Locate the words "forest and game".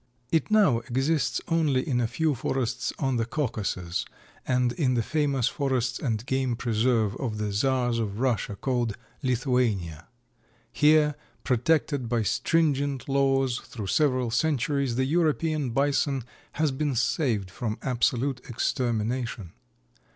5.47-6.55